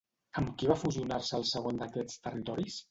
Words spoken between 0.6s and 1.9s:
qui va fusionar-se el segon